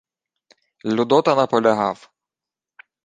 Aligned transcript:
Людота 0.83 1.35
наполягав: 1.35 2.09